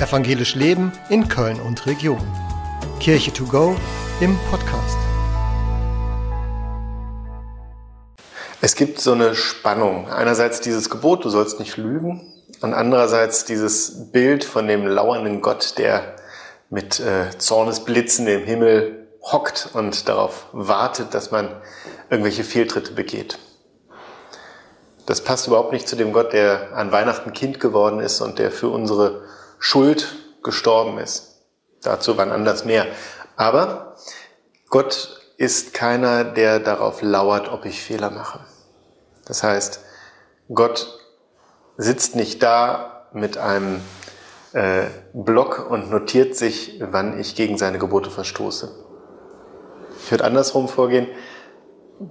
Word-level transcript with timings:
Evangelisch 0.00 0.54
Leben 0.54 0.92
in 1.10 1.28
Köln 1.28 1.60
und 1.60 1.84
Region. 1.84 2.26
Kirche 3.00 3.34
to 3.34 3.44
go 3.44 3.76
im 4.22 4.38
Podcast. 4.50 4.96
Es 8.62 8.76
gibt 8.76 8.98
so 8.98 9.12
eine 9.12 9.34
Spannung. 9.34 10.08
Einerseits 10.08 10.62
dieses 10.62 10.88
Gebot, 10.88 11.26
du 11.26 11.28
sollst 11.28 11.60
nicht 11.60 11.76
lügen, 11.76 12.32
und 12.62 12.72
andererseits 12.72 13.44
dieses 13.44 14.10
Bild 14.10 14.42
von 14.42 14.66
dem 14.68 14.86
lauernden 14.86 15.42
Gott, 15.42 15.76
der 15.76 16.16
mit 16.70 16.98
äh, 16.98 17.28
Zornesblitzen 17.36 18.26
im 18.26 18.44
Himmel 18.44 19.06
hockt 19.20 19.68
und 19.74 20.08
darauf 20.08 20.46
wartet, 20.52 21.12
dass 21.12 21.30
man 21.30 21.60
irgendwelche 22.08 22.44
Fehltritte 22.44 22.92
begeht. 22.92 23.38
Das 25.04 25.22
passt 25.22 25.46
überhaupt 25.46 25.72
nicht 25.72 25.86
zu 25.86 25.96
dem 25.96 26.14
Gott, 26.14 26.32
der 26.32 26.74
an 26.74 26.90
Weihnachten 26.90 27.34
Kind 27.34 27.60
geworden 27.60 28.00
ist 28.00 28.22
und 28.22 28.38
der 28.38 28.50
für 28.50 28.70
unsere 28.70 29.24
Schuld 29.60 30.16
gestorben 30.42 30.98
ist. 30.98 31.42
Dazu 31.82 32.16
wann 32.16 32.32
anders 32.32 32.64
mehr. 32.64 32.86
Aber 33.36 33.94
Gott 34.68 35.20
ist 35.36 35.72
keiner, 35.74 36.24
der 36.24 36.58
darauf 36.58 37.02
lauert, 37.02 37.52
ob 37.52 37.64
ich 37.66 37.80
Fehler 37.80 38.10
mache. 38.10 38.40
Das 39.26 39.42
heißt, 39.42 39.80
Gott 40.52 40.98
sitzt 41.76 42.16
nicht 42.16 42.42
da 42.42 43.06
mit 43.12 43.38
einem 43.38 43.80
äh, 44.52 44.86
Block 45.12 45.70
und 45.70 45.90
notiert 45.90 46.36
sich, 46.36 46.80
wann 46.80 47.18
ich 47.20 47.36
gegen 47.36 47.56
seine 47.56 47.78
Gebote 47.78 48.10
verstoße. 48.10 48.70
Ich 50.02 50.10
würde 50.10 50.24
andersrum 50.24 50.68
vorgehen. 50.68 51.06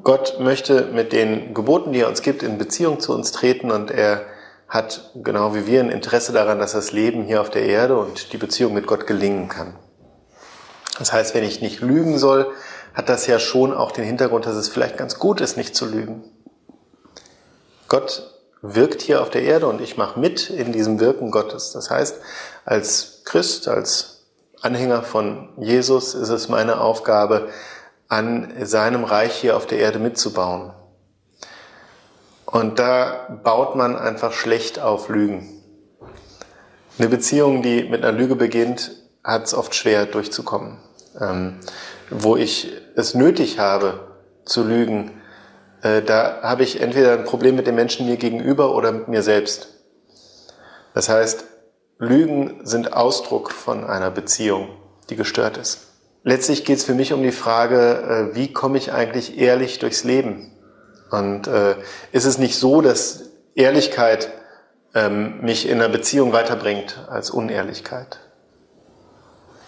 Gott 0.04 0.40
möchte 0.40 0.86
mit 0.86 1.14
den 1.14 1.54
Geboten, 1.54 1.94
die 1.94 2.02
er 2.02 2.08
uns 2.08 2.22
gibt, 2.22 2.44
in 2.44 2.58
Beziehung 2.58 3.00
zu 3.00 3.14
uns 3.14 3.32
treten 3.32 3.72
und 3.72 3.92
er 3.92 4.26
hat 4.70 5.12
genau 5.16 5.56
wie 5.56 5.66
wir 5.66 5.80
ein 5.80 5.90
Interesse 5.90 6.32
daran, 6.32 6.60
dass 6.60 6.74
das 6.74 6.92
Leben 6.92 7.24
hier 7.24 7.42
auf 7.42 7.50
der 7.50 7.64
Erde 7.64 7.98
und 7.98 8.32
die 8.34 8.38
Beziehung 8.38 8.74
mit 8.74 8.86
Gott 8.86 9.08
gelingen 9.08 9.50
kann. 9.50 9.74
Das 11.00 11.12
heißt, 11.12 11.34
wenn 11.34 11.44
ich 11.44 11.62
nicht 11.62 11.82
lügen 11.82 12.20
soll, 12.20 12.52
hat 12.94 13.10
das 13.10 13.26
ja 13.26 13.40
schon 13.40 13.74
auch 13.74 13.92
den 13.92 14.04
Hintergrund, 14.04 14.46
dass 14.46 14.56
es 14.56 14.70
vielleicht 14.70 14.98
ganz 14.98 15.18
gut 15.18 15.42
ist, 15.42 15.58
nicht 15.58 15.76
zu 15.76 15.86
lügen. 15.86 16.24
Gott 17.88 18.36
wirkt 18.62 19.02
hier 19.02 19.22
auf 19.22 19.30
der 19.30 19.44
Erde 19.44 19.68
und 19.68 19.82
ich 19.82 19.98
mache 19.98 20.20
mit 20.20 20.50
in 20.50 20.72
diesem 20.72 21.00
Wirken 21.00 21.32
Gottes. 21.32 21.72
Das 21.72 21.90
heißt, 21.90 22.18
als 22.66 23.22
Christ, 23.26 23.68
als 23.68 24.26
Anhänger 24.62 25.02
von 25.02 25.50
Jesus 25.58 26.14
ist 26.14 26.30
es 26.30 26.50
meine 26.50 26.82
Aufgabe, 26.82 27.50
an 28.10 28.54
seinem 28.66 29.04
Reich 29.04 29.34
hier 29.34 29.56
auf 29.56 29.66
der 29.66 29.80
Erde 29.80 30.00
mitzubauen. 30.00 30.74
Und 32.52 32.80
da 32.80 33.40
baut 33.44 33.76
man 33.76 33.96
einfach 33.96 34.34
schlecht 34.34 34.80
auf 34.80 35.08
Lügen. 35.10 35.48
Eine 36.98 37.08
Beziehung, 37.08 37.62
die 37.62 37.84
mit 37.84 38.04
einer 38.04 38.18
Lüge 38.18 38.36
beginnt, 38.36 38.92
hat 39.24 39.46
es 39.46 39.54
oft 39.54 39.76
schwer 39.76 40.08
durchzukommen. 40.08 40.80
Ähm, 41.20 41.60
wo 42.10 42.36
ich 42.36 42.72
es 42.96 43.14
nötig 43.14 43.60
habe 43.60 44.00
zu 44.46 44.64
lügen, 44.64 45.12
äh, 45.84 46.02
da 46.02 46.42
habe 46.42 46.64
ich 46.64 46.82
entweder 46.82 47.14
ein 47.14 47.24
Problem 47.24 47.56
mit 47.56 47.68
den 47.68 47.76
Menschen 47.76 48.08
mir 48.08 48.18
gegenüber 48.18 48.74
oder 48.74 48.92
mit 48.92 49.08
mir 49.08 49.22
selbst. 49.22 49.68
Das 50.96 51.08
heißt, 51.08 51.46
Lügen 52.00 52.62
sind 52.64 52.94
Ausdruck 52.94 53.52
von 53.52 53.84
einer 53.84 54.10
Beziehung, 54.10 54.70
die 55.12 55.16
gestört 55.16 55.58
ist. 55.58 55.82
Letztlich 56.24 56.66
geht 56.66 56.80
es 56.80 56.84
für 56.84 56.96
mich 56.96 57.14
um 57.14 57.22
die 57.22 57.32
Frage, 57.32 58.32
äh, 58.34 58.36
wie 58.36 58.52
komme 58.52 58.80
ich 58.80 58.92
eigentlich 58.92 59.38
ehrlich 59.38 59.78
durchs 59.78 60.04
Leben? 60.04 60.52
Und 61.12 61.48
äh, 61.48 61.76
ist 62.12 62.26
es 62.26 62.38
nicht 62.38 62.58
so, 62.58 62.82
dass 62.82 63.24
Ehrlichkeit 63.56 64.32
ähm, 64.94 65.42
mich 65.42 65.68
in 65.68 65.80
einer 65.80 65.90
Beziehung 65.90 66.34
weiterbringt 66.34 67.06
als 67.10 67.30
Unehrlichkeit? 67.30 68.20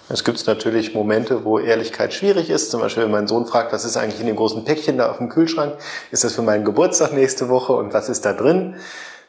Es 0.09 0.25
gibt 0.25 0.45
natürlich 0.45 0.93
Momente, 0.93 1.45
wo 1.45 1.57
Ehrlichkeit 1.57 2.13
schwierig 2.13 2.49
ist. 2.49 2.69
Zum 2.69 2.81
Beispiel, 2.81 3.03
wenn 3.03 3.11
mein 3.11 3.27
Sohn 3.27 3.45
fragt, 3.45 3.71
was 3.71 3.85
ist 3.85 3.95
eigentlich 3.95 4.19
in 4.19 4.27
dem 4.27 4.35
großen 4.35 4.65
Päckchen 4.65 4.97
da 4.97 5.09
auf 5.09 5.17
dem 5.17 5.29
Kühlschrank? 5.29 5.75
Ist 6.11 6.23
das 6.25 6.33
für 6.33 6.41
meinen 6.41 6.65
Geburtstag 6.65 7.13
nächste 7.13 7.47
Woche 7.47 7.73
und 7.73 7.93
was 7.93 8.09
ist 8.09 8.25
da 8.25 8.33
drin? 8.33 8.75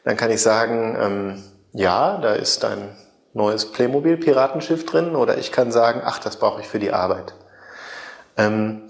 Dann 0.03 0.17
kann 0.17 0.29
ich 0.29 0.41
sagen, 0.41 0.97
ähm, 0.99 1.43
ja, 1.71 2.17
da 2.17 2.33
ist 2.33 2.65
ein 2.65 2.89
neues 3.33 3.71
Playmobil-Piratenschiff 3.71 4.85
drin. 4.85 5.15
Oder 5.15 5.37
ich 5.37 5.51
kann 5.51 5.71
sagen, 5.71 6.01
ach, 6.03 6.19
das 6.19 6.37
brauche 6.37 6.61
ich 6.61 6.67
für 6.67 6.79
die 6.79 6.91
Arbeit. 6.91 7.33
Ähm, 8.35 8.89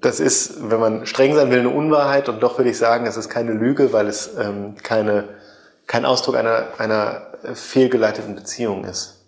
das 0.00 0.20
ist, 0.20 0.70
wenn 0.70 0.80
man 0.80 1.06
streng 1.06 1.34
sein 1.34 1.50
will, 1.50 1.60
eine 1.60 1.70
Unwahrheit 1.70 2.28
und 2.28 2.40
doch 2.42 2.58
würde 2.58 2.70
ich 2.70 2.78
sagen, 2.78 3.06
es 3.06 3.16
ist 3.16 3.28
keine 3.28 3.52
Lüge, 3.52 3.92
weil 3.92 4.08
es 4.08 4.36
ähm, 4.38 4.76
keine, 4.82 5.28
kein 5.86 6.04
Ausdruck 6.04 6.36
einer, 6.36 6.68
einer 6.78 7.32
fehlgeleiteten 7.54 8.34
Beziehung 8.34 8.84
ist. 8.84 9.26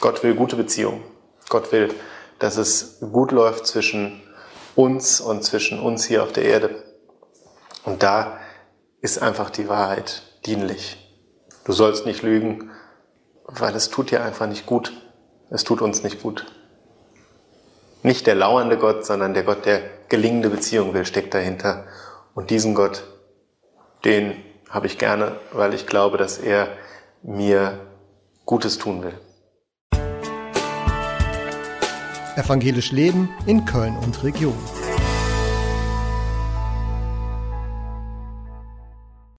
Gott 0.00 0.22
will 0.22 0.34
gute 0.34 0.56
Beziehungen. 0.56 1.02
Gott 1.48 1.70
will, 1.72 1.94
dass 2.38 2.56
es 2.56 2.98
gut 3.00 3.30
läuft 3.32 3.66
zwischen 3.66 4.22
uns 4.74 5.20
und 5.20 5.44
zwischen 5.44 5.80
uns 5.80 6.04
hier 6.04 6.22
auf 6.22 6.32
der 6.32 6.44
Erde. 6.44 6.82
Und 7.84 8.02
da 8.02 8.38
ist 9.00 9.20
einfach 9.20 9.50
die 9.50 9.68
Wahrheit 9.68 10.22
dienlich. 10.46 10.98
Du 11.64 11.72
sollst 11.72 12.06
nicht 12.06 12.22
lügen, 12.22 12.70
weil 13.44 13.74
es 13.74 13.90
tut 13.90 14.10
dir 14.10 14.22
einfach 14.24 14.46
nicht 14.46 14.66
gut. 14.66 14.92
Es 15.50 15.64
tut 15.64 15.82
uns 15.82 16.02
nicht 16.02 16.22
gut. 16.22 16.46
Nicht 18.04 18.26
der 18.26 18.34
lauernde 18.34 18.78
Gott, 18.78 19.06
sondern 19.06 19.32
der 19.32 19.44
Gott, 19.44 19.64
der 19.64 19.80
gelingende 20.08 20.50
Beziehung 20.50 20.92
will, 20.92 21.06
steckt 21.06 21.34
dahinter. 21.34 21.84
Und 22.34 22.50
diesen 22.50 22.74
Gott, 22.74 23.04
den 24.04 24.34
habe 24.68 24.88
ich 24.88 24.98
gerne, 24.98 25.36
weil 25.52 25.72
ich 25.72 25.86
glaube, 25.86 26.18
dass 26.18 26.38
er 26.38 26.68
mir 27.22 27.78
Gutes 28.44 28.78
tun 28.78 29.04
will. 29.04 29.14
Evangelisch 32.34 32.90
Leben 32.90 33.28
in 33.46 33.64
Köln 33.66 33.96
und 33.98 34.24
Region. 34.24 34.58